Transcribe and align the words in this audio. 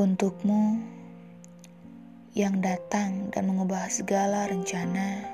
Untukmu 0.00 0.80
yang 2.32 2.64
datang 2.64 3.28
dan 3.36 3.52
mengubah 3.52 3.84
segala 3.92 4.48
rencana, 4.48 5.28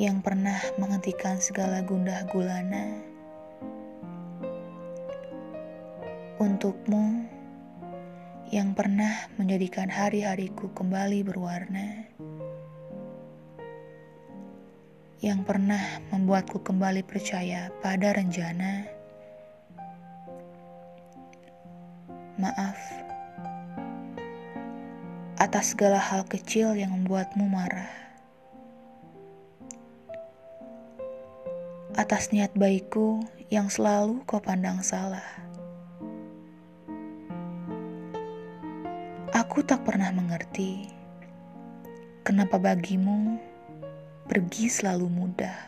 yang 0.00 0.24
pernah 0.24 0.56
menghentikan 0.80 1.36
segala 1.36 1.84
gundah 1.84 2.24
gulana, 2.32 2.96
untukmu 6.40 7.28
yang 8.48 8.72
pernah 8.72 9.28
menjadikan 9.36 9.92
hari-hariku 9.92 10.72
kembali 10.72 11.20
berwarna, 11.28 12.08
yang 15.20 15.44
pernah 15.44 16.00
membuatku 16.08 16.56
kembali 16.64 17.04
percaya 17.04 17.68
pada 17.84 18.16
rencana 18.16 19.01
Maaf 22.42 23.02
atas 25.38 25.78
segala 25.78 25.98
hal 25.98 26.26
kecil 26.26 26.74
yang 26.74 26.90
membuatmu 26.90 27.46
marah. 27.46 27.90
Atas 31.94 32.34
niat 32.34 32.50
baikku 32.58 33.22
yang 33.46 33.70
selalu 33.70 34.26
kau 34.26 34.42
pandang 34.42 34.82
salah. 34.82 35.22
Aku 39.30 39.62
tak 39.62 39.86
pernah 39.86 40.10
mengerti 40.10 40.90
kenapa 42.26 42.58
bagimu 42.58 43.38
pergi 44.26 44.66
selalu 44.66 45.06
mudah. 45.06 45.58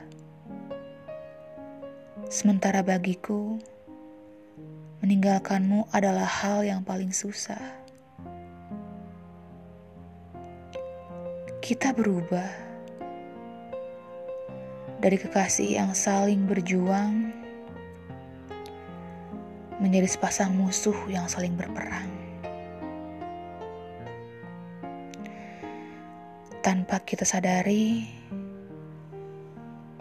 Sementara 2.31 2.83
bagiku, 2.83 3.63
Meninggalkanmu 5.05 5.93
adalah 5.93 6.25
hal 6.25 6.65
yang 6.65 6.81
paling 6.81 7.13
susah. 7.13 7.61
Kita 11.61 11.93
berubah 11.93 12.49
dari 15.05 15.21
kekasih 15.21 15.77
yang 15.77 15.93
saling 15.93 16.49
berjuang 16.49 17.37
menjadi 19.77 20.09
sepasang 20.09 20.57
musuh 20.57 20.97
yang 21.13 21.29
saling 21.29 21.53
berperang. 21.53 22.09
Tanpa 26.65 27.05
kita 27.05 27.29
sadari, 27.29 28.09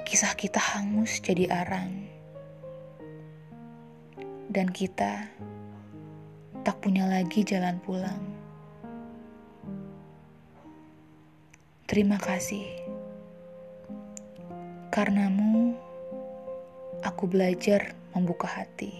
kisah 0.07 0.31
kita 0.39 0.63
hangus 0.63 1.19
jadi 1.19 1.51
arang 1.51 2.02
dan 4.51 4.67
kita 4.67 5.27
tak 6.63 6.79
punya 6.79 7.07
lagi 7.07 7.43
jalan 7.43 7.79
pulang. 7.83 8.23
Terima 11.87 12.15
kasih. 12.15 12.63
Karenamu, 14.91 15.75
aku 17.03 17.23
belajar 17.27 17.91
membuka 18.15 18.47
hati 18.47 18.93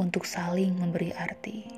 untuk 0.00 0.24
saling 0.24 0.72
memberi 0.76 1.12
arti. 1.12 1.68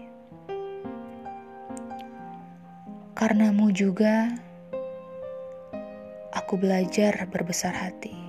Karenamu 3.18 3.74
juga, 3.74 4.30
aku 6.30 6.54
belajar 6.54 7.26
berbesar 7.26 7.74
hati 7.74 8.27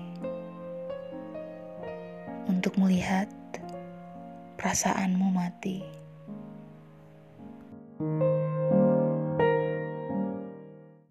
untuk 2.49 2.73
melihat 2.81 3.29
perasaanmu 4.57 5.29
mati. 5.29 5.85